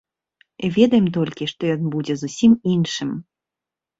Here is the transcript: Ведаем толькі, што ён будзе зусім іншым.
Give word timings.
Ведаем 0.77 1.07
толькі, 1.17 1.49
што 1.51 1.69
ён 1.75 1.83
будзе 1.95 2.13
зусім 2.21 2.51
іншым. 2.77 3.09